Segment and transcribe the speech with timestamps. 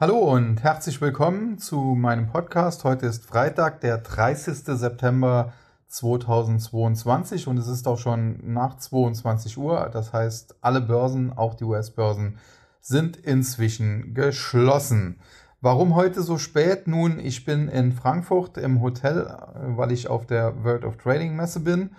[0.00, 2.84] Hallo und herzlich willkommen zu meinem Podcast.
[2.84, 4.56] Heute ist Freitag, der 30.
[4.64, 5.52] September
[5.88, 9.90] 2022 und es ist auch schon nach 22 Uhr.
[9.92, 12.38] Das heißt, alle Börsen, auch die US-Börsen,
[12.80, 15.20] sind inzwischen geschlossen.
[15.60, 16.88] Warum heute so spät?
[16.88, 19.36] Nun, ich bin in Frankfurt im Hotel,
[19.76, 21.90] weil ich auf der World of Trading Messe bin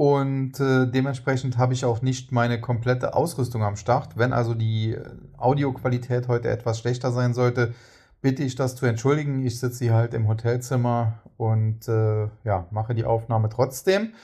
[0.00, 4.16] und äh, dementsprechend habe ich auch nicht meine komplette Ausrüstung am Start.
[4.16, 4.96] Wenn also die
[5.36, 7.74] Audioqualität heute etwas schlechter sein sollte,
[8.22, 9.44] bitte ich das zu entschuldigen.
[9.44, 14.14] Ich sitze hier halt im Hotelzimmer und äh, ja, mache die Aufnahme trotzdem.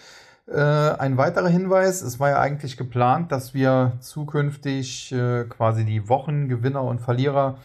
[0.51, 6.09] Äh, ein weiterer Hinweis, es war ja eigentlich geplant, dass wir zukünftig äh, quasi die
[6.09, 7.59] Wochengewinner und Verlierer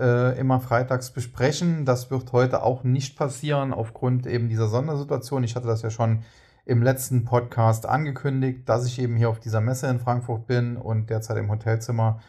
[0.00, 1.84] äh, immer freitags besprechen.
[1.84, 5.44] Das wird heute auch nicht passieren aufgrund eben dieser Sondersituation.
[5.44, 6.24] Ich hatte das ja schon
[6.66, 11.08] im letzten Podcast angekündigt, dass ich eben hier auf dieser Messe in Frankfurt bin und
[11.08, 12.20] derzeit im Hotelzimmer.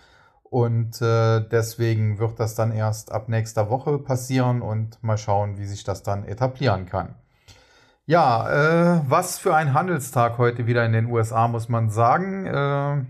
[0.44, 5.66] Und äh, deswegen wird das dann erst ab nächster Woche passieren und mal schauen, wie
[5.66, 7.16] sich das dann etablieren kann.
[8.06, 12.46] Ja, äh, was für ein Handelstag heute wieder in den USA, muss man sagen.
[12.46, 13.04] Äh,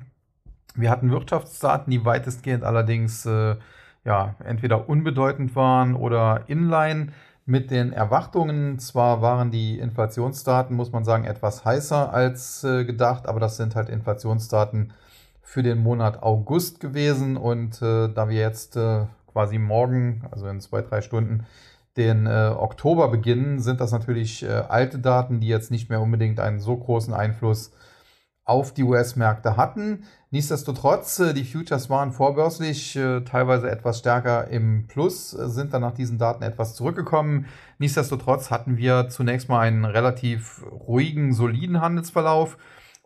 [0.75, 3.57] wir hatten Wirtschaftsdaten, die weitestgehend allerdings äh,
[4.05, 7.09] ja, entweder unbedeutend waren oder inline
[7.47, 8.77] mit den Erwartungen.
[8.77, 13.75] Zwar waren die Inflationsdaten, muss man sagen, etwas heißer als äh, gedacht, aber das sind
[13.75, 14.91] halt Inflationsdaten
[15.41, 17.37] für den Monat August gewesen.
[17.37, 21.45] Und äh, da wir jetzt äh, quasi morgen, also in zwei, drei Stunden,
[21.95, 26.41] den äh, Oktober beginnen, sind das natürlich äh, alte Daten, die jetzt nicht mehr unbedingt
[26.41, 27.71] einen so großen Einfluss
[28.47, 30.05] auf die US-Märkte hatten.
[30.31, 35.81] Nichtsdestotrotz, äh, die Futures waren vorbörslich äh, teilweise etwas stärker im Plus, äh, sind dann
[35.81, 37.45] nach diesen Daten etwas zurückgekommen.
[37.77, 42.57] Nichtsdestotrotz hatten wir zunächst mal einen relativ ruhigen, soliden Handelsverlauf.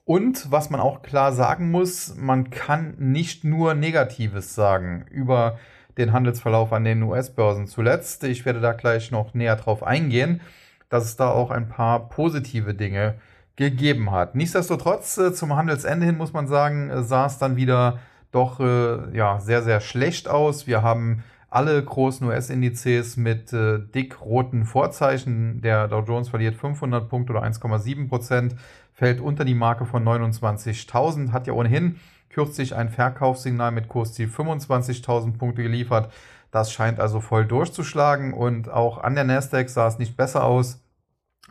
[0.06, 5.58] Und was man auch klar sagen muss, man kann nicht nur Negatives sagen über
[5.98, 8.24] den Handelsverlauf an den US-Börsen zuletzt.
[8.26, 10.42] Ich werde da gleich noch näher drauf eingehen,
[10.90, 13.31] dass es da auch ein paar positive Dinge gibt
[13.70, 14.36] gegeben hat.
[14.36, 18.00] Nichtsdestotrotz, äh, zum Handelsende hin muss man sagen, äh, sah es dann wieder
[18.32, 20.66] doch äh, ja, sehr, sehr schlecht aus.
[20.68, 25.62] Wir haben alle großen US-Indizes mit äh, dick roten Vorzeichen.
[25.62, 28.56] Der Dow Jones verliert 500 Punkte oder 1,7 Prozent,
[28.94, 35.38] fällt unter die Marke von 29.000, hat ja ohnehin kürzlich ein Verkaufssignal mit Kursziel 25.000
[35.38, 36.12] Punkte geliefert.
[36.52, 40.80] Das scheint also voll durchzuschlagen und auch an der Nasdaq sah es nicht besser aus.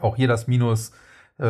[0.00, 0.92] Auch hier das Minus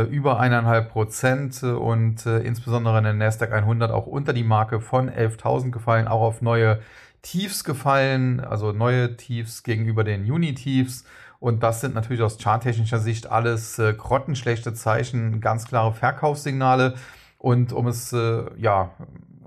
[0.04, 5.10] über eineinhalb Prozent und äh, insbesondere in der Nasdaq 100 auch unter die Marke von
[5.10, 6.80] 11.000 gefallen, auch auf neue
[7.22, 11.04] Tiefs gefallen, also neue Tiefs gegenüber den Juni-Tiefs.
[11.40, 16.94] Und das sind natürlich aus charttechnischer Sicht alles äh, grottenschlechte Zeichen, ganz klare Verkaufssignale.
[17.38, 18.92] Und um es äh, ja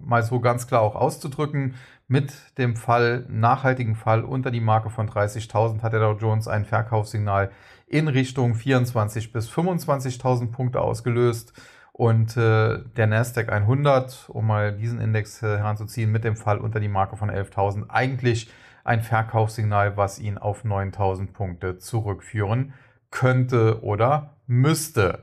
[0.01, 1.75] mal so ganz klar auch auszudrücken,
[2.07, 6.65] mit dem Fall, nachhaltigen Fall unter die Marke von 30.000 hat der Dow Jones ein
[6.65, 7.49] Verkaufssignal
[7.93, 11.53] in Richtung 24.000 bis 25.000 Punkte ausgelöst.
[11.91, 16.79] Und äh, der Nasdaq 100, um mal diesen Index äh, heranzuziehen, mit dem Fall unter
[16.79, 18.49] die Marke von 11.000, eigentlich
[18.83, 22.73] ein Verkaufssignal, was ihn auf 9.000 Punkte zurückführen
[23.11, 25.19] könnte oder müsste.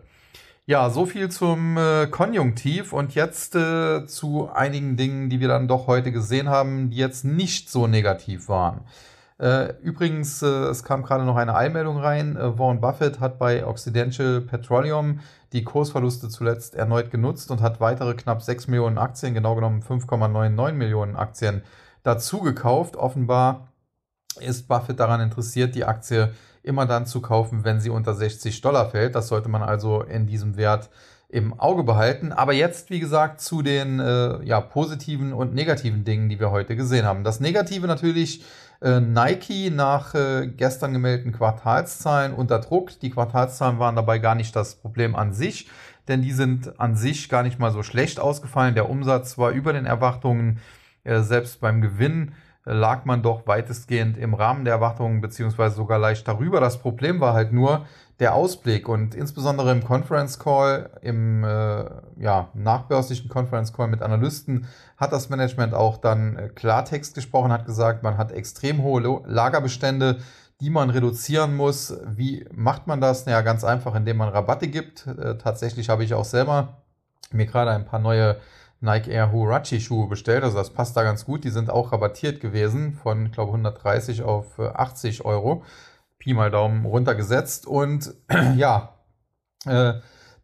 [0.64, 5.66] Ja, so viel zum äh, Konjunktiv und jetzt äh, zu einigen Dingen, die wir dann
[5.66, 8.82] doch heute gesehen haben, die jetzt nicht so negativ waren.
[9.40, 12.36] Äh, übrigens, äh, es kam gerade noch eine Eilmeldung rein.
[12.36, 15.20] Äh, Warren Buffett hat bei Occidental Petroleum
[15.54, 20.72] die Kursverluste zuletzt erneut genutzt und hat weitere knapp 6 Millionen Aktien, genau genommen 5,99
[20.72, 21.62] Millionen Aktien,
[22.02, 22.96] dazu gekauft.
[22.96, 23.68] Offenbar
[24.40, 28.90] ist Buffett daran interessiert, die Aktie immer dann zu kaufen, wenn sie unter 60 Dollar
[28.90, 29.14] fällt.
[29.14, 30.90] Das sollte man also in diesem Wert
[31.30, 32.32] im Auge behalten.
[32.32, 36.76] Aber jetzt, wie gesagt, zu den äh, ja, positiven und negativen Dingen, die wir heute
[36.76, 37.24] gesehen haben.
[37.24, 38.44] Das Negative natürlich
[38.80, 42.98] äh, Nike nach äh, gestern gemeldeten Quartalszahlen unter Druck.
[43.00, 45.68] Die Quartalszahlen waren dabei gar nicht das Problem an sich,
[46.08, 48.74] denn die sind an sich gar nicht mal so schlecht ausgefallen.
[48.74, 50.60] Der Umsatz war über den Erwartungen,
[51.04, 52.32] äh, selbst beim Gewinn
[52.64, 56.60] lag man doch weitestgehend im Rahmen der Erwartungen beziehungsweise sogar leicht darüber.
[56.60, 57.86] Das Problem war halt nur,
[58.20, 61.84] der Ausblick und insbesondere im Conference Call, im äh,
[62.18, 64.66] ja, nachbörslichen Conference Call mit Analysten,
[64.98, 70.18] hat das Management auch dann äh, Klartext gesprochen, hat gesagt, man hat extrem hohe Lagerbestände,
[70.60, 71.96] die man reduzieren muss.
[72.06, 73.24] Wie macht man das?
[73.24, 75.06] Naja, ganz einfach, indem man Rabatte gibt.
[75.06, 76.82] Äh, tatsächlich habe ich auch selber
[77.32, 78.36] mir gerade ein paar neue
[78.80, 80.44] Nike Air Huarachi Schuhe bestellt.
[80.44, 81.44] Also das passt da ganz gut.
[81.44, 85.62] Die sind auch rabattiert gewesen von, glaube 130 auf 80 äh, Euro.
[86.20, 87.66] Pi mal Daumen runtergesetzt.
[87.66, 88.14] Und
[88.56, 88.94] ja,
[89.66, 89.94] äh,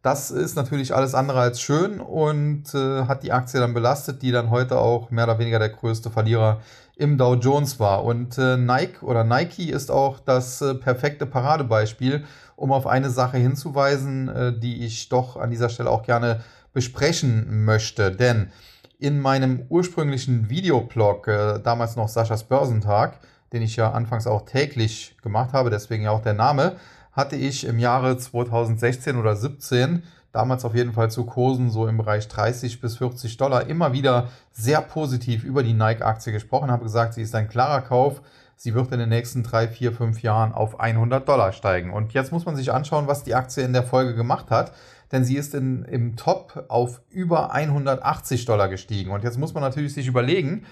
[0.01, 4.31] Das ist natürlich alles andere als schön und äh, hat die Aktie dann belastet, die
[4.31, 6.61] dann heute auch mehr oder weniger der größte Verlierer
[6.95, 8.05] im Dow Jones war.
[8.05, 12.23] Und äh, Nike oder Nike ist auch das äh, perfekte Paradebeispiel,
[12.55, 16.41] um auf eine Sache hinzuweisen, äh, die ich doch an dieser Stelle auch gerne
[16.73, 18.11] besprechen möchte.
[18.11, 18.51] Denn
[18.99, 23.19] in meinem ursprünglichen Videoblog, äh, damals noch Saschas Börsentag,
[23.53, 26.75] den ich ja anfangs auch täglich gemacht habe, deswegen ja auch der Name,
[27.11, 31.97] hatte ich im Jahre 2016 oder 17 damals auf jeden Fall zu Kursen so im
[31.97, 37.15] Bereich 30 bis 40 Dollar immer wieder sehr positiv über die Nike-Aktie gesprochen, habe gesagt,
[37.15, 38.21] sie ist ein klarer Kauf.
[38.59, 41.93] Sie wird in den nächsten drei, vier, fünf Jahren auf 100 Dollar steigen.
[41.93, 44.71] Und jetzt muss man sich anschauen, was die Aktie in der Folge gemacht hat
[45.11, 49.11] denn sie ist in, im Top auf über 180 Dollar gestiegen.
[49.11, 50.65] Und jetzt muss man natürlich sich überlegen,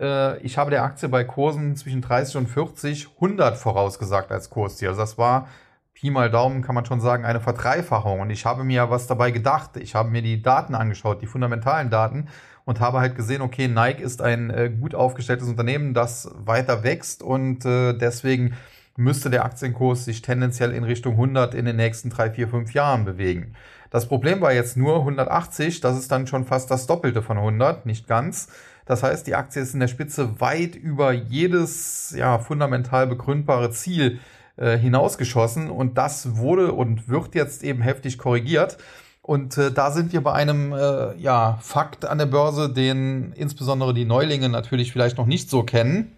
[0.00, 4.88] äh, ich habe der Aktie bei Kursen zwischen 30 und 40 100 vorausgesagt als Kursziel.
[4.88, 5.48] Also das war
[5.94, 8.20] Pi mal Daumen kann man schon sagen, eine Verdreifachung.
[8.20, 9.78] Und ich habe mir was dabei gedacht.
[9.78, 12.28] Ich habe mir die Daten angeschaut, die fundamentalen Daten
[12.66, 17.22] und habe halt gesehen, okay, Nike ist ein äh, gut aufgestelltes Unternehmen, das weiter wächst
[17.22, 18.54] und äh, deswegen
[18.96, 23.04] müsste der Aktienkurs sich tendenziell in Richtung 100 in den nächsten 3, 4, 5 Jahren
[23.04, 23.54] bewegen.
[23.90, 27.86] Das Problem war jetzt nur 180, das ist dann schon fast das Doppelte von 100,
[27.86, 28.48] nicht ganz.
[28.86, 34.20] Das heißt, die Aktie ist in der Spitze weit über jedes ja, fundamental begründbare Ziel
[34.56, 38.78] äh, hinausgeschossen und das wurde und wird jetzt eben heftig korrigiert.
[39.22, 43.92] Und äh, da sind wir bei einem äh, ja, Fakt an der Börse, den insbesondere
[43.92, 46.12] die Neulinge natürlich vielleicht noch nicht so kennen.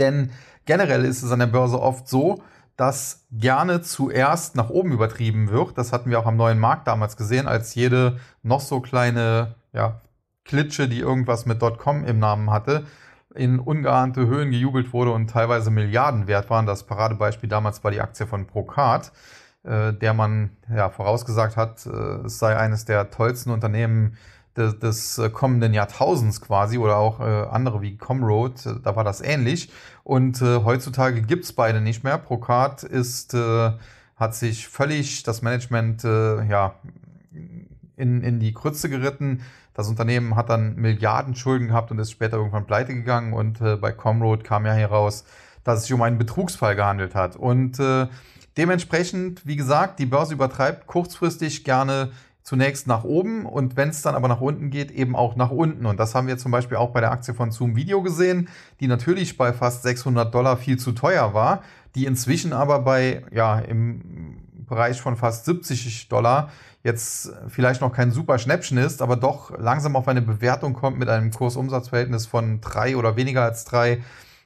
[0.00, 0.32] Denn
[0.66, 2.42] generell ist es an der Börse oft so,
[2.76, 5.78] dass gerne zuerst nach oben übertrieben wird.
[5.78, 10.00] Das hatten wir auch am neuen Markt damals gesehen, als jede noch so kleine ja,
[10.48, 12.86] Klitsche, die irgendwas mit .com im Namen hatte,
[13.34, 16.66] in ungeahnte Höhen gejubelt wurde und teilweise Milliarden wert waren.
[16.66, 19.12] Das Paradebeispiel damals war die Aktie von Procard,
[19.62, 21.90] äh, der man ja, vorausgesagt hat, äh,
[22.26, 24.16] es sei eines der tollsten Unternehmen
[24.56, 29.04] des, des äh, kommenden Jahrtausends quasi oder auch äh, andere wie Comroad, äh, da war
[29.04, 29.70] das ähnlich.
[30.02, 32.18] Und äh, heutzutage gibt's beide nicht mehr.
[32.18, 33.36] Procard ist,
[34.16, 36.74] hat sich völlig das Management ja,
[37.98, 39.42] in, in die Krütze geritten.
[39.74, 43.32] Das Unternehmen hat dann Milliarden Schulden gehabt und ist später irgendwann pleite gegangen.
[43.32, 45.24] Und äh, bei Comroad kam ja heraus,
[45.64, 47.36] dass es sich um einen Betrugsfall gehandelt hat.
[47.36, 48.06] Und äh,
[48.56, 52.10] dementsprechend, wie gesagt, die Börse übertreibt kurzfristig gerne
[52.48, 55.84] zunächst nach oben und wenn es dann aber nach unten geht, eben auch nach unten.
[55.84, 58.48] Und das haben wir zum Beispiel auch bei der Aktie von Zoom Video gesehen,
[58.80, 61.62] die natürlich bei fast 600 Dollar viel zu teuer war,
[61.94, 66.50] die inzwischen aber bei, ja, im Bereich von fast 70 Dollar
[66.88, 71.08] jetzt vielleicht noch kein super Schnäppchen ist, aber doch langsam auf eine Bewertung kommt mit
[71.08, 74.02] einem Kursumsatzverhältnis von drei oder weniger als drei,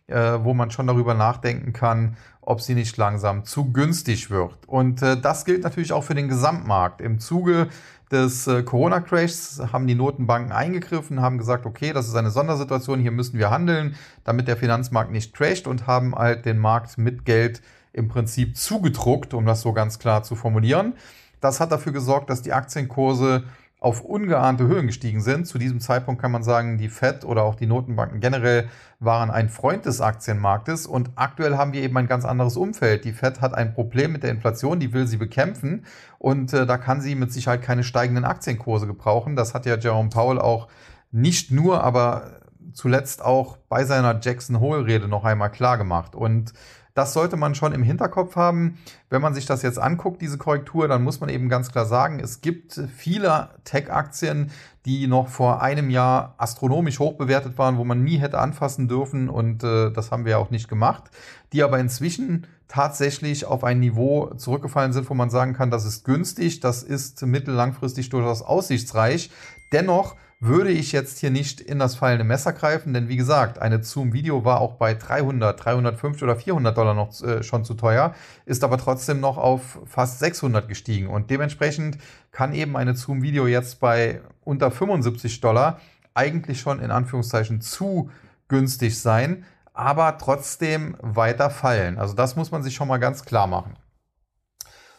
[0.08, 4.58] äh, wo man schon darüber nachdenken kann, ob sie nicht langsam zu günstig wird.
[4.66, 7.00] Und äh, das gilt natürlich auch für den Gesamtmarkt.
[7.00, 7.68] Im Zuge
[8.10, 13.12] des äh, Corona-Crashs haben die Notenbanken eingegriffen, haben gesagt, okay, das ist eine Sondersituation, hier
[13.12, 13.94] müssen wir handeln,
[14.24, 17.62] damit der Finanzmarkt nicht crasht und haben halt den Markt mit Geld
[17.92, 20.94] im Prinzip zugedruckt, um das so ganz klar zu formulieren.
[21.42, 23.44] Das hat dafür gesorgt, dass die Aktienkurse
[23.82, 25.44] auf ungeahnte Höhen gestiegen sind.
[25.44, 28.68] Zu diesem Zeitpunkt kann man sagen, die Fed oder auch die Notenbanken generell
[29.00, 33.04] waren ein Freund des Aktienmarktes und aktuell haben wir eben ein ganz anderes Umfeld.
[33.04, 35.84] Die Fed hat ein Problem mit der Inflation, die will sie bekämpfen
[36.20, 39.34] und äh, da kann sie mit Sicherheit keine steigenden Aktienkurse gebrauchen.
[39.34, 40.68] Das hat ja Jerome Powell auch
[41.10, 42.40] nicht nur, aber
[42.72, 46.52] zuletzt auch bei seiner Jackson Hole Rede noch einmal klar gemacht und
[46.94, 48.78] das sollte man schon im Hinterkopf haben.
[49.08, 52.20] Wenn man sich das jetzt anguckt, diese Korrektur, dann muss man eben ganz klar sagen,
[52.20, 54.50] es gibt viele Tech-Aktien,
[54.84, 59.28] die noch vor einem Jahr astronomisch hoch bewertet waren, wo man nie hätte anfassen dürfen
[59.28, 61.04] und äh, das haben wir auch nicht gemacht,
[61.52, 66.04] die aber inzwischen tatsächlich auf ein Niveau zurückgefallen sind, wo man sagen kann, das ist
[66.04, 69.30] günstig, das ist mittellangfristig durchaus aussichtsreich.
[69.72, 73.84] Dennoch würde ich jetzt hier nicht in das fallende Messer greifen, denn wie gesagt, eine
[73.84, 78.12] Zoom-Video war auch bei 300, 350 oder 400 Dollar noch äh, schon zu teuer,
[78.44, 81.98] ist aber trotzdem noch auf fast 600 gestiegen und dementsprechend
[82.32, 85.78] kann eben eine Zoom-Video jetzt bei unter 75 Dollar
[86.12, 88.10] eigentlich schon in Anführungszeichen zu
[88.48, 89.44] günstig sein,
[89.74, 91.98] aber trotzdem weiter fallen.
[91.98, 93.76] Also das muss man sich schon mal ganz klar machen.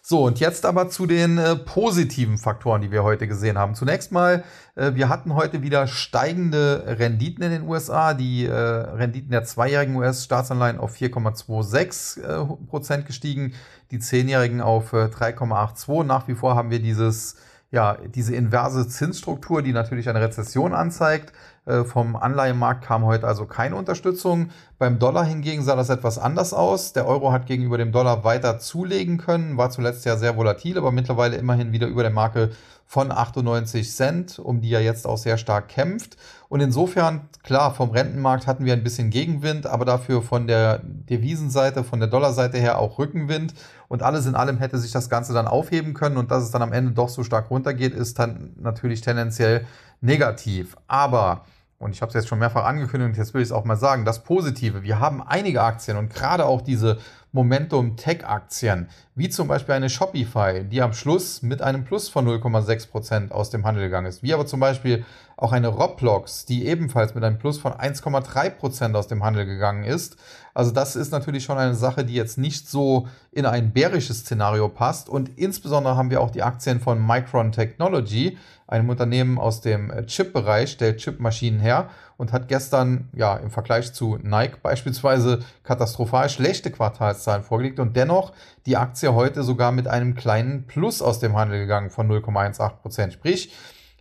[0.06, 3.74] So, und jetzt aber zu den äh, positiven Faktoren, die wir heute gesehen haben.
[3.74, 4.44] Zunächst mal,
[4.76, 8.14] äh, wir hatten heute wieder steigende Renditen in den USA.
[8.14, 13.54] Die äh, Renditen der zweijährigen US-Staatsanleihen auf 4,26 äh, Prozent gestiegen,
[13.92, 16.02] die zehnjährigen auf 3,82.
[16.02, 17.38] Äh, Nach wie vor haben wir dieses
[17.74, 21.34] ja, diese inverse Zinsstruktur, die natürlich eine Rezession anzeigt.
[21.66, 24.50] Äh, vom Anleihenmarkt kam heute also keine Unterstützung.
[24.78, 26.92] Beim Dollar hingegen sah das etwas anders aus.
[26.92, 30.92] Der Euro hat gegenüber dem Dollar weiter zulegen können, war zuletzt ja sehr volatil, aber
[30.92, 32.52] mittlerweile immerhin wieder über der Marke
[32.86, 36.18] von 98 Cent, um die er jetzt auch sehr stark kämpft.
[36.48, 41.84] Und insofern, klar, vom Rentenmarkt hatten wir ein bisschen Gegenwind, aber dafür von der Devisenseite,
[41.84, 43.54] von der Dollarseite her auch Rückenwind.
[43.88, 46.18] Und alles in allem hätte sich das Ganze dann aufheben können.
[46.18, 49.66] Und dass es dann am Ende doch so stark runtergeht, ist dann natürlich tendenziell
[50.02, 50.76] negativ.
[50.88, 51.46] Aber
[51.84, 54.06] und ich habe es jetzt schon mehrfach angekündigt jetzt will ich es auch mal sagen,
[54.06, 56.98] das Positive, wir haben einige Aktien und gerade auch diese
[57.34, 63.50] Momentum-Tech-Aktien, wie zum Beispiel eine Shopify, die am Schluss mit einem Plus von 0,6% aus
[63.50, 65.04] dem Handel gegangen ist, wie aber zum Beispiel
[65.44, 70.16] auch eine Roblox, die ebenfalls mit einem Plus von 1,3% aus dem Handel gegangen ist.
[70.54, 74.70] Also das ist natürlich schon eine Sache, die jetzt nicht so in ein bärisches Szenario
[74.70, 75.10] passt.
[75.10, 80.72] Und insbesondere haben wir auch die Aktien von Micron Technology, einem Unternehmen aus dem Chip-Bereich,
[80.72, 87.44] stellt Chipmaschinen her und hat gestern ja im Vergleich zu Nike beispielsweise katastrophal schlechte Quartalszahlen
[87.44, 88.32] vorgelegt und dennoch
[88.66, 93.52] die Aktie heute sogar mit einem kleinen Plus aus dem Handel gegangen von 0,18% Sprich,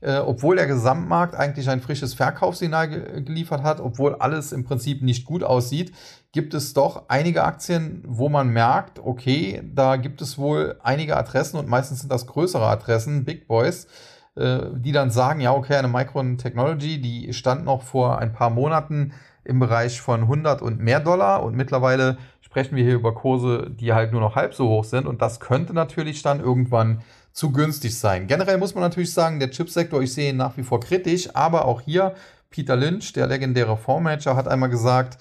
[0.03, 5.03] äh, obwohl der Gesamtmarkt eigentlich ein frisches Verkaufssignal ge geliefert hat, obwohl alles im Prinzip
[5.03, 5.93] nicht gut aussieht,
[6.33, 11.57] gibt es doch einige Aktien, wo man merkt, okay, da gibt es wohl einige Adressen
[11.57, 13.87] und meistens sind das größere Adressen, Big Boys,
[14.35, 18.51] äh, die dann sagen, ja, okay, eine Micron Technology, die stand noch vor ein paar
[18.51, 19.13] Monaten
[19.45, 23.93] im Bereich von 100 und mehr Dollar und mittlerweile sprechen wir hier über Kurse, die
[23.93, 27.99] halt nur noch halb so hoch sind und das könnte natürlich dann irgendwann zu günstig
[27.99, 28.27] sein.
[28.27, 31.65] Generell muss man natürlich sagen, der Chipsektor, ich sehe ihn nach wie vor kritisch, aber
[31.65, 32.15] auch hier
[32.51, 35.19] Peter Lynch, der legendäre Fondsmanager, hat einmal gesagt,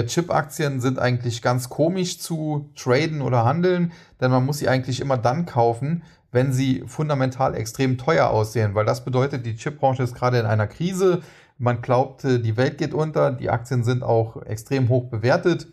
[0.00, 5.18] Chip-Aktien sind eigentlich ganz komisch zu traden oder handeln, denn man muss sie eigentlich immer
[5.18, 10.38] dann kaufen, wenn sie fundamental extrem teuer aussehen, weil das bedeutet, die Chipbranche ist gerade
[10.38, 11.20] in einer Krise.
[11.58, 15.68] Man glaubt, die Welt geht unter, die Aktien sind auch extrem hoch bewertet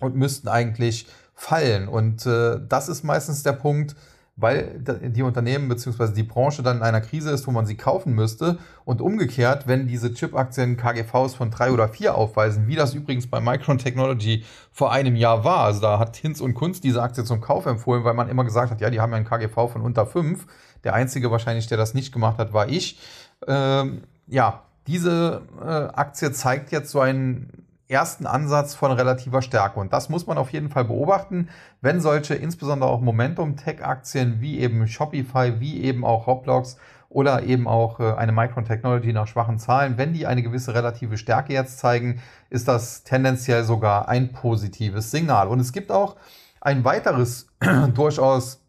[0.00, 1.88] und müssten eigentlich fallen.
[1.88, 3.96] Und äh, das ist meistens der Punkt,
[4.40, 6.12] weil die Unternehmen bzw.
[6.14, 8.58] die Branche dann in einer Krise ist, wo man sie kaufen müsste.
[8.84, 13.40] Und umgekehrt, wenn diese Chip-Aktien KGVs von drei oder vier aufweisen, wie das übrigens bei
[13.40, 17.40] Micron Technology vor einem Jahr war, also da hat Hinz und Kunst diese Aktie zum
[17.40, 20.06] Kauf empfohlen, weil man immer gesagt hat, ja, die haben ja einen KGV von unter
[20.06, 20.46] fünf.
[20.84, 23.00] Der einzige wahrscheinlich, der das nicht gemacht hat, war ich.
[23.48, 29.80] Ähm, ja, diese äh, Aktie zeigt jetzt so einen ersten Ansatz von relativer Stärke.
[29.80, 31.48] Und das muss man auf jeden Fall beobachten,
[31.80, 36.76] wenn solche, insbesondere auch Momentum-Tech-Aktien wie eben Shopify, wie eben auch Roblox
[37.08, 41.16] oder eben auch äh, eine Micron Technology nach schwachen Zahlen, wenn die eine gewisse relative
[41.16, 45.48] Stärke jetzt zeigen, ist das tendenziell sogar ein positives Signal.
[45.48, 46.16] Und es gibt auch
[46.60, 47.46] ein weiteres
[47.94, 48.60] durchaus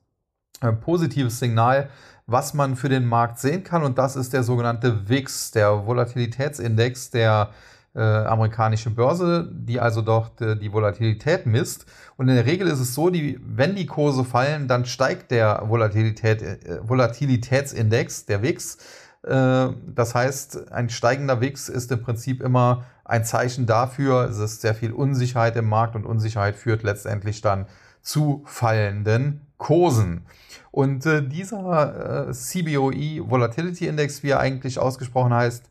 [0.61, 1.89] äh, positives Signal,
[2.27, 3.83] was man für den Markt sehen kann.
[3.83, 7.49] Und das ist der sogenannte VIX, der Volatilitätsindex der
[7.95, 11.85] äh, amerikanische Börse, die also dort äh, die Volatilität misst.
[12.17, 15.63] Und in der Regel ist es so, die, wenn die Kurse fallen, dann steigt der
[15.67, 18.77] Volatilität, äh, Volatilitätsindex, der WIX.
[19.23, 24.61] Äh, das heißt, ein steigender WIX ist im Prinzip immer ein Zeichen dafür, es ist
[24.61, 27.65] sehr viel Unsicherheit im Markt und Unsicherheit führt letztendlich dann
[28.01, 30.25] zu fallenden Kursen.
[30.71, 35.69] Und äh, dieser äh, CBOE Volatility Index, wie er eigentlich ausgesprochen heißt,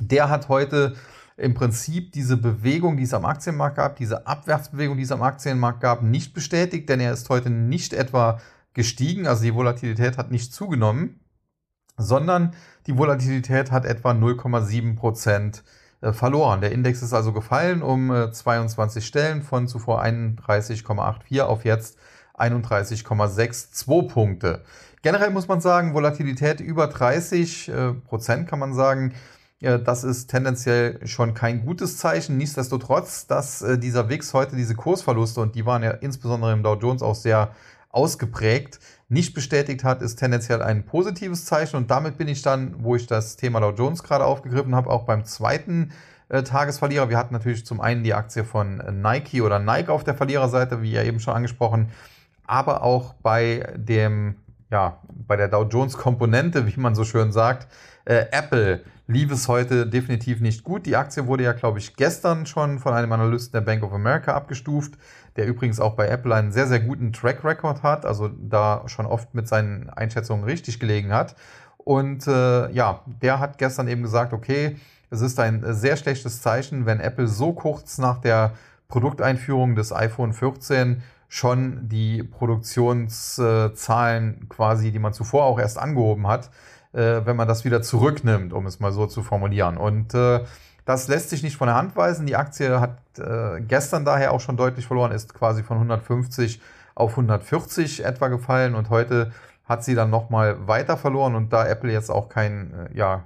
[0.00, 0.94] der hat heute
[1.38, 5.80] im Prinzip diese Bewegung, die es am Aktienmarkt gab, diese Abwärtsbewegung, die es am Aktienmarkt
[5.80, 8.40] gab, nicht bestätigt, denn er ist heute nicht etwa
[8.74, 11.20] gestiegen, also die Volatilität hat nicht zugenommen,
[11.96, 12.54] sondern
[12.86, 15.62] die Volatilität hat etwa 0,7 Prozent
[16.00, 16.60] äh, verloren.
[16.60, 21.98] Der Index ist also gefallen um 22 äh, Stellen von zuvor 31,84 auf jetzt
[22.36, 24.64] 31,62 Punkte.
[25.02, 29.14] Generell muss man sagen, Volatilität über 30 äh, Prozent kann man sagen,
[29.60, 32.36] das ist tendenziell schon kein gutes Zeichen.
[32.36, 36.74] Nichtsdestotrotz, dass äh, dieser WIX heute diese Kursverluste, und die waren ja insbesondere im Dow
[36.74, 37.50] Jones auch sehr
[37.90, 41.76] ausgeprägt, nicht bestätigt hat, ist tendenziell ein positives Zeichen.
[41.76, 45.04] Und damit bin ich dann, wo ich das Thema Dow Jones gerade aufgegriffen habe, auch
[45.04, 45.90] beim zweiten
[46.28, 47.08] äh, Tagesverlierer.
[47.08, 50.92] Wir hatten natürlich zum einen die Aktie von Nike oder Nike auf der Verliererseite, wie
[50.92, 51.88] ja eben schon angesprochen,
[52.46, 54.36] aber auch bei dem,
[54.70, 57.68] ja, bei der Dow Jones Komponente, wie man so schön sagt,
[58.04, 60.86] äh, Apple lief es heute definitiv nicht gut.
[60.86, 64.34] Die Aktie wurde ja, glaube ich, gestern schon von einem Analysten der Bank of America
[64.34, 64.98] abgestuft,
[65.36, 69.06] der übrigens auch bei Apple einen sehr, sehr guten Track Record hat, also da schon
[69.06, 71.36] oft mit seinen Einschätzungen richtig gelegen hat.
[71.78, 74.76] Und äh, ja, der hat gestern eben gesagt, okay,
[75.10, 78.52] es ist ein sehr schlechtes Zeichen, wenn Apple so kurz nach der
[78.88, 86.48] Produkteinführung des iPhone 14 schon die Produktionszahlen quasi, die man zuvor auch erst angehoben hat,
[86.92, 89.76] äh, wenn man das wieder zurücknimmt, um es mal so zu formulieren.
[89.76, 90.40] Und äh,
[90.86, 92.24] das lässt sich nicht von der Hand weisen.
[92.26, 96.62] Die Aktie hat äh, gestern daher auch schon deutlich verloren, ist quasi von 150
[96.94, 99.32] auf 140 etwa gefallen und heute
[99.66, 103.24] hat sie dann nochmal weiter verloren und da Apple jetzt auch kein ja,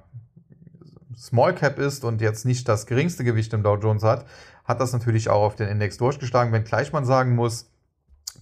[1.17, 4.27] Small Cap ist und jetzt nicht das geringste Gewicht im Dow Jones hat,
[4.65, 7.72] hat das natürlich auch auf den Index durchgeschlagen, wenngleich man sagen muss,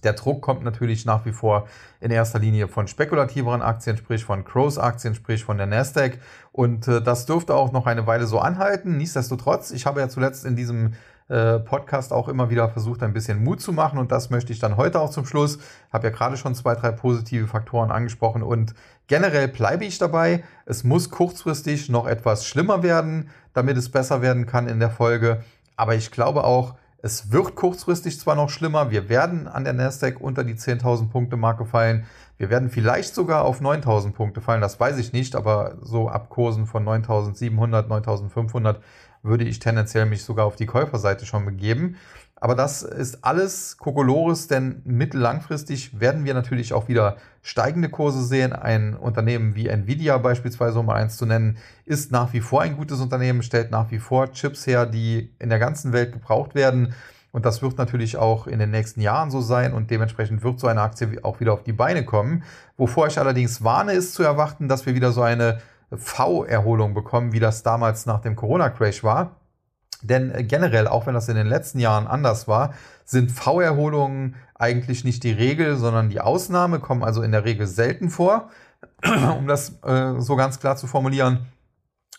[0.03, 1.67] der Druck kommt natürlich nach wie vor
[1.99, 6.19] in erster Linie von spekulativeren Aktien, sprich von Crows Aktien, sprich von der Nasdaq.
[6.51, 8.97] Und äh, das dürfte auch noch eine Weile so anhalten.
[8.97, 10.93] Nichtsdestotrotz, ich habe ja zuletzt in diesem
[11.31, 13.99] äh, Podcast auch immer wieder versucht, ein bisschen Mut zu machen.
[13.99, 15.59] Und das möchte ich dann heute auch zum Schluss.
[15.93, 18.43] Habe ja gerade schon zwei, drei positive Faktoren angesprochen.
[18.43, 18.73] Und
[19.07, 20.43] generell bleibe ich dabei.
[20.65, 25.43] Es muss kurzfristig noch etwas schlimmer werden, damit es besser werden kann in der Folge.
[25.77, 30.21] Aber ich glaube auch, es wird kurzfristig zwar noch schlimmer, wir werden an der Nasdaq
[30.21, 32.05] unter die 10.000 Punkte Marke fallen.
[32.37, 36.29] Wir werden vielleicht sogar auf 9.000 Punkte fallen, das weiß ich nicht, aber so ab
[36.29, 38.77] Kursen von 9.700, 9.500
[39.23, 41.97] würde ich tendenziell mich sogar auf die Käuferseite schon begeben.
[42.43, 48.51] Aber das ist alles Kokolores, denn mittellangfristig werden wir natürlich auch wieder steigende Kurse sehen.
[48.51, 52.77] Ein Unternehmen wie Nvidia beispielsweise, um mal eins zu nennen, ist nach wie vor ein
[52.77, 56.95] gutes Unternehmen, stellt nach wie vor Chips her, die in der ganzen Welt gebraucht werden.
[57.31, 60.65] Und das wird natürlich auch in den nächsten Jahren so sein und dementsprechend wird so
[60.65, 62.43] eine Aktie auch wieder auf die Beine kommen.
[62.75, 65.59] Wovor ich allerdings warne, ist zu erwarten, dass wir wieder so eine
[65.95, 69.35] V-Erholung bekommen, wie das damals nach dem Corona-Crash war.
[70.01, 72.73] Denn äh, generell, auch wenn das in den letzten Jahren anders war,
[73.05, 78.09] sind V-Erholungen eigentlich nicht die Regel, sondern die Ausnahme, kommen also in der Regel selten
[78.09, 78.49] vor,
[79.37, 81.47] um das äh, so ganz klar zu formulieren.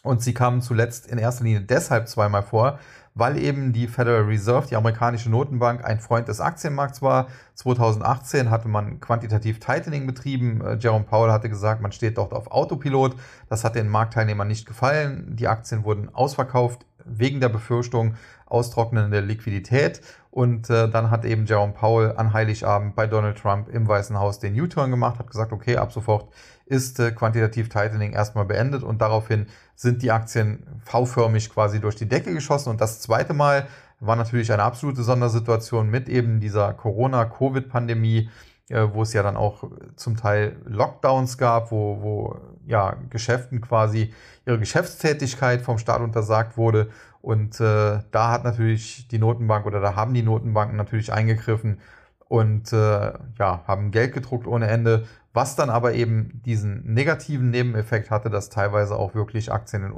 [0.02, 2.78] Und sie kamen zuletzt in erster Linie deshalb zweimal vor,
[3.14, 7.28] weil eben die Federal Reserve, die amerikanische Notenbank, ein Freund des Aktienmarkts war.
[7.54, 10.60] 2018 hatte man quantitativ Tightening betrieben.
[10.60, 13.14] Äh, Jerome Powell hatte gesagt, man steht dort auf Autopilot.
[13.48, 15.36] Das hat den Marktteilnehmern nicht gefallen.
[15.36, 18.14] Die Aktien wurden ausverkauft wegen der Befürchtung
[18.46, 20.00] austrocknende Liquidität.
[20.30, 24.38] Und äh, dann hat eben Jerome Powell an Heiligabend bei Donald Trump im Weißen Haus
[24.38, 26.32] den U-Turn gemacht, hat gesagt, okay, ab sofort
[26.72, 32.08] ist äh, quantitativ Tightening erstmal beendet und daraufhin sind die Aktien V-förmig quasi durch die
[32.08, 32.70] Decke geschossen.
[32.70, 33.66] Und das zweite Mal
[34.00, 38.30] war natürlich eine absolute Sondersituation mit eben dieser Corona-Covid-Pandemie,
[38.70, 39.64] äh, wo es ja dann auch
[39.96, 44.14] zum Teil Lockdowns gab, wo, wo ja Geschäften quasi
[44.46, 46.88] ihre Geschäftstätigkeit vom Staat untersagt wurde.
[47.20, 51.80] Und äh, da hat natürlich die Notenbank oder da haben die Notenbanken natürlich eingegriffen
[52.32, 58.10] und äh, ja, haben Geld gedruckt ohne Ende, was dann aber eben diesen negativen Nebeneffekt
[58.10, 59.92] hatte, dass teilweise auch wirklich Aktien in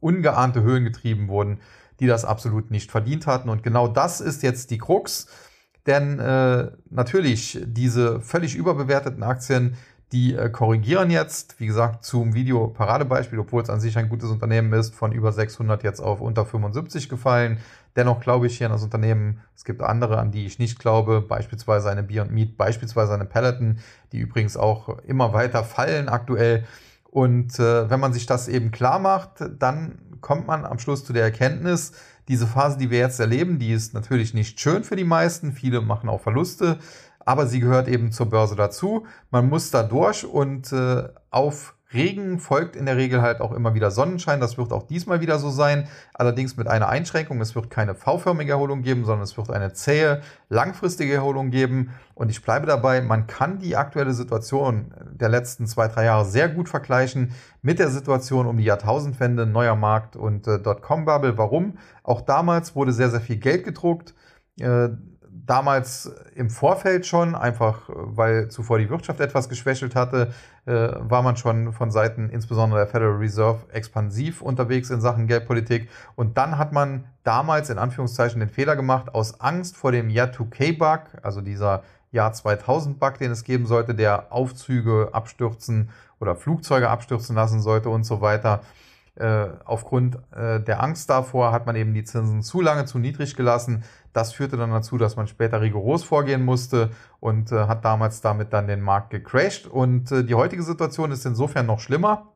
[0.00, 1.60] ungeahnte Höhen getrieben wurden,
[2.00, 3.48] die das absolut nicht verdient hatten.
[3.48, 5.28] Und genau das ist jetzt die Krux,
[5.86, 9.76] denn äh, natürlich diese völlig überbewerteten Aktien,
[10.12, 14.72] die äh, korrigieren jetzt, wie gesagt, zum Video-Paradebeispiel, obwohl es an sich ein gutes Unternehmen
[14.74, 17.58] ist, von über 600 jetzt auf unter 75 gefallen.
[17.96, 21.22] Dennoch glaube ich hier an das Unternehmen, es gibt andere, an die ich nicht glaube,
[21.22, 23.78] beispielsweise eine Beyond Meat, beispielsweise eine Peloton,
[24.12, 26.64] die übrigens auch immer weiter fallen aktuell.
[27.04, 31.12] Und äh, wenn man sich das eben klar macht, dann kommt man am Schluss zu
[31.12, 31.92] der Erkenntnis,
[32.28, 35.52] diese Phase, die wir jetzt erleben, die ist natürlich nicht schön für die meisten.
[35.52, 36.78] Viele machen auch Verluste
[37.24, 39.06] aber sie gehört eben zur Börse dazu.
[39.30, 43.74] Man muss da durch und äh, auf Regen folgt in der Regel halt auch immer
[43.74, 44.40] wieder Sonnenschein.
[44.40, 45.88] Das wird auch diesmal wieder so sein.
[46.14, 47.40] Allerdings mit einer Einschränkung.
[47.40, 51.90] Es wird keine V-förmige Erholung geben, sondern es wird eine zähe, langfristige Erholung geben.
[52.14, 56.48] Und ich bleibe dabei, man kann die aktuelle Situation der letzten zwei, drei Jahre sehr
[56.48, 61.36] gut vergleichen mit der Situation um die Jahrtausendwende, neuer Markt und äh, Dotcom-Bubble.
[61.36, 61.78] Warum?
[62.02, 64.14] Auch damals wurde sehr, sehr viel Geld gedruckt.
[64.58, 64.90] Äh,
[65.44, 70.32] damals im Vorfeld schon, einfach weil zuvor die Wirtschaft etwas geschwächelt hatte,
[70.66, 75.88] äh, war man schon von Seiten insbesondere der Federal Reserve expansiv unterwegs in Sachen Geldpolitik.
[76.14, 80.28] Und dann hat man damals in Anführungszeichen den Fehler gemacht, aus Angst vor dem Jahr
[80.28, 87.34] 2K-Bug, also dieser Jahr 2000-Bug, den es geben sollte, der Aufzüge abstürzen oder Flugzeuge abstürzen
[87.34, 88.60] lassen sollte und so weiter.
[89.14, 93.36] Äh, aufgrund äh, der Angst davor hat man eben die Zinsen zu lange zu niedrig
[93.36, 93.84] gelassen.
[94.12, 98.52] Das führte dann dazu, dass man später rigoros vorgehen musste und äh, hat damals damit
[98.52, 99.66] dann den Markt gecrashed.
[99.66, 102.32] Und äh, die heutige Situation ist insofern noch schlimmer,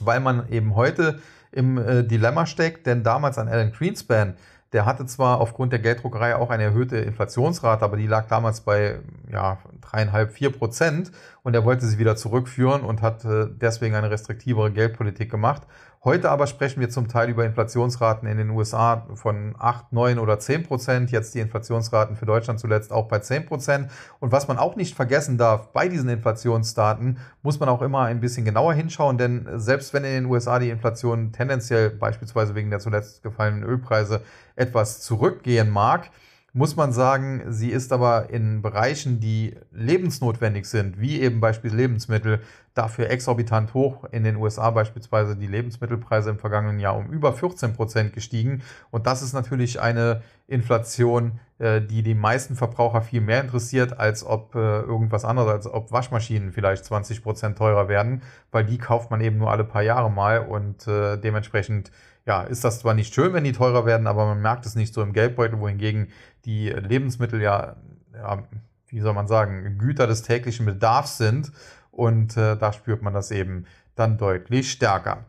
[0.00, 1.20] weil man eben heute
[1.52, 4.36] im äh, Dilemma steckt, denn damals an Alan Greenspan,
[4.72, 9.00] der hatte zwar aufgrund der Gelddruckerei auch eine erhöhte Inflationsrate, aber die lag damals bei
[9.30, 11.10] ja, dreieinhalb, vier Prozent
[11.42, 15.62] und er wollte sie wieder zurückführen und hat äh, deswegen eine restriktivere Geldpolitik gemacht.
[16.02, 20.38] Heute aber sprechen wir zum Teil über Inflationsraten in den USA von 8, 9 oder
[20.38, 21.10] 10 Prozent.
[21.10, 23.90] Jetzt die Inflationsraten für Deutschland zuletzt auch bei 10 Prozent.
[24.18, 28.20] Und was man auch nicht vergessen darf, bei diesen Inflationsdaten muss man auch immer ein
[28.20, 32.78] bisschen genauer hinschauen, denn selbst wenn in den USA die Inflation tendenziell beispielsweise wegen der
[32.78, 34.22] zuletzt gefallenen Ölpreise
[34.56, 36.08] etwas zurückgehen mag,
[36.52, 42.40] muss man sagen, sie ist aber in Bereichen, die lebensnotwendig sind, wie eben beispielsweise Lebensmittel,
[42.74, 44.04] dafür exorbitant hoch.
[44.10, 48.62] In den USA beispielsweise die Lebensmittelpreise im vergangenen Jahr um über 14 Prozent gestiegen.
[48.90, 54.24] Und das ist natürlich eine Inflation, äh, die die meisten Verbraucher viel mehr interessiert, als
[54.24, 59.10] ob äh, irgendwas anderes, als ob Waschmaschinen vielleicht 20 Prozent teurer werden, weil die kauft
[59.10, 61.90] man eben nur alle paar Jahre mal und äh, dementsprechend
[62.26, 64.94] ja, ist das zwar nicht schön, wenn die teurer werden, aber man merkt es nicht
[64.94, 66.08] so im Geldbeutel, wohingegen
[66.44, 67.76] die Lebensmittel ja,
[68.14, 68.42] ja
[68.88, 71.52] wie soll man sagen, Güter des täglichen Bedarfs sind
[71.90, 75.24] und äh, da spürt man das eben dann deutlich stärker.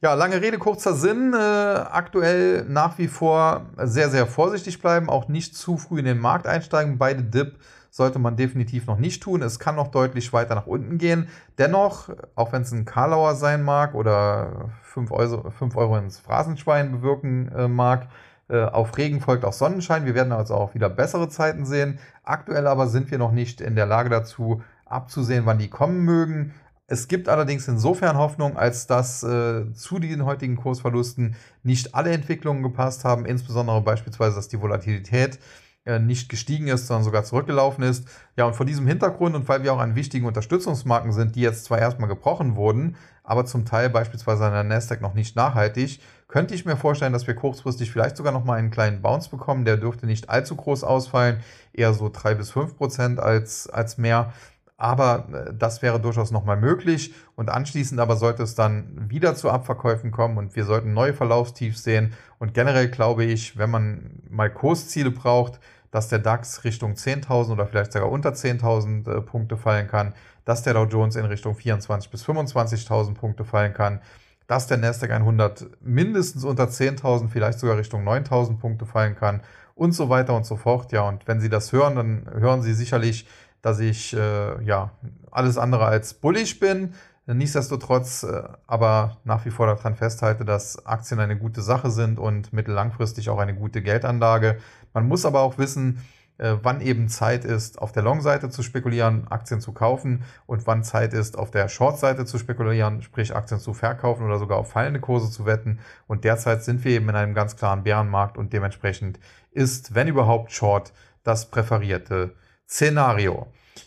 [0.00, 1.32] Ja, lange Rede, kurzer Sinn.
[1.32, 6.18] Äh, aktuell nach wie vor sehr, sehr vorsichtig bleiben, auch nicht zu früh in den
[6.18, 6.98] Markt einsteigen.
[6.98, 7.58] Beide Dip
[7.90, 9.40] sollte man definitiv noch nicht tun.
[9.40, 11.28] Es kann noch deutlich weiter nach unten gehen.
[11.58, 16.92] Dennoch, auch wenn es ein Karlauer sein mag oder 5 Euro, 5 Euro ins Phrasenschwein
[16.92, 18.08] bewirken äh, mag,
[18.48, 20.04] auf Regen folgt auch Sonnenschein.
[20.04, 21.98] Wir werden also auch wieder bessere Zeiten sehen.
[22.22, 26.52] Aktuell aber sind wir noch nicht in der Lage dazu, abzusehen, wann die kommen mögen.
[26.86, 32.62] Es gibt allerdings insofern Hoffnung, als dass äh, zu den heutigen Kursverlusten nicht alle Entwicklungen
[32.62, 35.38] gepasst haben, insbesondere beispielsweise, dass die Volatilität
[35.86, 38.06] äh, nicht gestiegen ist, sondern sogar zurückgelaufen ist.
[38.36, 41.64] Ja, und vor diesem Hintergrund und weil wir auch an wichtigen Unterstützungsmarken sind, die jetzt
[41.64, 46.00] zwar erstmal gebrochen wurden, aber zum Teil beispielsweise an der Nasdaq noch nicht nachhaltig,
[46.34, 49.64] könnte ich mir vorstellen, dass wir kurzfristig vielleicht sogar noch mal einen kleinen Bounce bekommen.
[49.64, 51.38] Der dürfte nicht allzu groß ausfallen,
[51.72, 54.32] eher so drei bis fünf Prozent als, als mehr.
[54.76, 57.14] Aber äh, das wäre durchaus nochmal möglich.
[57.36, 61.84] Und anschließend aber sollte es dann wieder zu Abverkäufen kommen und wir sollten neue Verlaufstiefs
[61.84, 62.14] sehen.
[62.40, 65.60] Und generell glaube ich, wenn man mal Kursziele braucht,
[65.92, 70.64] dass der DAX Richtung 10.000 oder vielleicht sogar unter 10.000 äh, Punkte fallen kann, dass
[70.64, 74.00] der Dow Jones in Richtung 24.000 bis 25.000 Punkte fallen kann,
[74.46, 79.40] dass der Nasdaq 100 mindestens unter 10.000, vielleicht sogar Richtung 9.000 Punkte fallen kann
[79.74, 80.92] und so weiter und so fort.
[80.92, 83.26] Ja, und wenn Sie das hören, dann hören Sie sicherlich,
[83.62, 84.90] dass ich äh, ja
[85.30, 86.94] alles andere als bullig bin.
[87.26, 92.52] Nichtsdestotrotz äh, aber nach wie vor daran festhalte, dass Aktien eine gute Sache sind und
[92.52, 94.58] mittellangfristig auch eine gute Geldanlage.
[94.92, 96.04] Man muss aber auch wissen,
[96.38, 101.14] wann eben Zeit ist, auf der Long-Seite zu spekulieren, Aktien zu kaufen und wann Zeit
[101.14, 105.30] ist, auf der Short-Seite zu spekulieren, sprich Aktien zu verkaufen oder sogar auf fallende Kurse
[105.30, 105.78] zu wetten.
[106.06, 109.20] Und derzeit sind wir eben in einem ganz klaren Bärenmarkt und dementsprechend
[109.52, 110.92] ist, wenn überhaupt, Short
[111.22, 112.34] das präferierte
[112.68, 113.46] Szenario.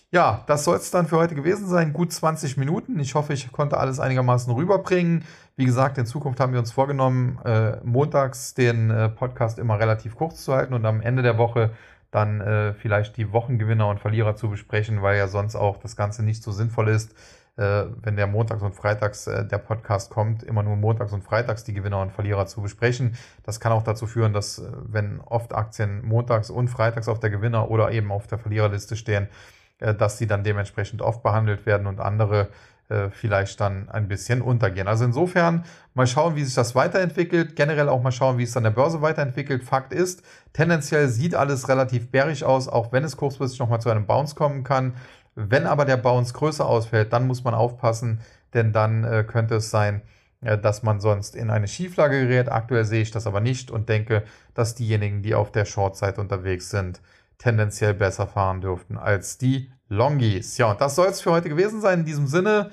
[0.10, 1.92] Ja, das soll es dann für heute gewesen sein.
[1.92, 2.98] Gut 20 Minuten.
[3.00, 5.26] Ich hoffe, ich konnte alles einigermaßen rüberbringen.
[5.58, 10.16] Wie gesagt, in Zukunft haben wir uns vorgenommen, äh, montags den äh, Podcast immer relativ
[10.16, 11.72] kurz zu halten und am Ende der Woche
[12.12, 16.24] dann äh, vielleicht die Wochengewinner und Verlierer zu besprechen, weil ja sonst auch das Ganze
[16.24, 17.14] nicht so sinnvoll ist,
[17.58, 21.64] äh, wenn der montags und freitags äh, der Podcast kommt, immer nur montags und freitags
[21.64, 23.18] die Gewinner und Verlierer zu besprechen.
[23.44, 27.30] Das kann auch dazu führen, dass äh, wenn oft Aktien montags und freitags auf der
[27.30, 29.28] Gewinner- oder eben auf der Verliererliste stehen,
[29.80, 32.50] äh, dass sie dann dementsprechend oft behandelt werden und andere
[32.90, 34.88] äh, vielleicht dann ein bisschen untergehen.
[34.88, 37.56] Also insofern mal schauen, wie sich das weiterentwickelt.
[37.56, 39.64] Generell auch mal schauen, wie es an der Börse weiterentwickelt.
[39.64, 40.24] Fakt ist,
[40.54, 44.64] tendenziell sieht alles relativ bärig aus, auch wenn es kurzfristig nochmal zu einem Bounce kommen
[44.64, 44.94] kann.
[45.36, 48.22] Wenn aber der Bounce größer ausfällt, dann muss man aufpassen,
[48.54, 50.02] denn dann äh, könnte es sein,
[50.42, 52.50] äh, dass man sonst in eine Schieflage gerät.
[52.50, 54.24] Aktuell sehe ich das aber nicht und denke,
[54.54, 57.02] dass diejenigen, die auf der Short-Seite unterwegs sind,
[57.38, 60.58] tendenziell besser fahren dürften als die Longies.
[60.58, 62.00] Ja, und das soll es für heute gewesen sein.
[62.00, 62.72] In diesem Sinne,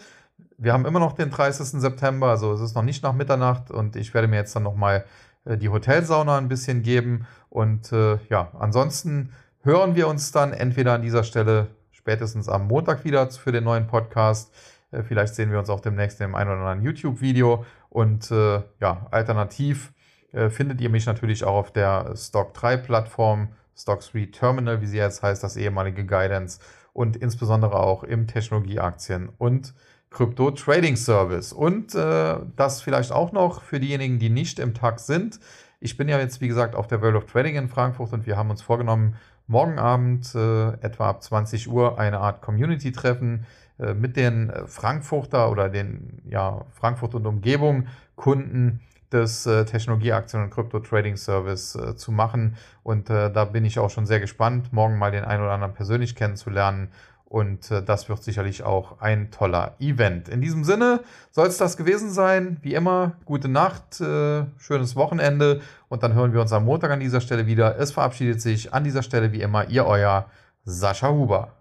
[0.59, 1.81] wir haben immer noch den 30.
[1.81, 5.05] September, also es ist noch nicht nach Mitternacht und ich werde mir jetzt dann nochmal
[5.44, 7.27] äh, die Hotelsauna ein bisschen geben.
[7.50, 13.05] Und äh, ja, ansonsten hören wir uns dann entweder an dieser Stelle spätestens am Montag
[13.05, 14.53] wieder für den neuen Podcast.
[14.90, 17.64] Äh, vielleicht sehen wir uns auch demnächst in dem oder anderen YouTube-Video.
[17.90, 19.92] Und äh, ja, alternativ
[20.33, 24.99] äh, findet ihr mich natürlich auch auf der Stock 3-Plattform Stock 3 Terminal, wie sie
[24.99, 26.61] jetzt heißt, das ehemalige Guidance
[26.93, 29.75] und insbesondere auch im Technologieaktien und
[30.11, 31.53] Krypto Trading Service.
[31.53, 35.41] Und äh, das vielleicht auch noch für diejenigen, die nicht im Tag sind.
[35.81, 38.37] Ich bin ja jetzt, wie gesagt, auf der World of Trading in Frankfurt und wir
[38.37, 43.45] haben uns vorgenommen, morgen Abend äh, etwa ab 20 Uhr eine Art Community-Treffen
[43.79, 48.81] äh, mit den Frankfurter oder den ja, Frankfurt und Umgebung Kunden
[49.12, 52.57] des äh, Technologieaktien- und Krypto-Trading-Service äh, zu machen.
[52.83, 55.75] Und äh, da bin ich auch schon sehr gespannt, morgen mal den einen oder anderen
[55.75, 56.88] persönlich kennenzulernen.
[57.25, 60.29] Und äh, das wird sicherlich auch ein toller Event.
[60.29, 62.59] In diesem Sinne soll es das gewesen sein.
[62.62, 65.61] Wie immer, gute Nacht, äh, schönes Wochenende.
[65.88, 67.77] Und dann hören wir uns am Montag an dieser Stelle wieder.
[67.77, 70.27] Es verabschiedet sich an dieser Stelle wie immer Ihr euer
[70.64, 71.55] Sascha Huber.